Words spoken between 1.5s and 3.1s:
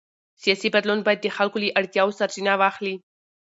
له اړتیاوو سرچینه واخلي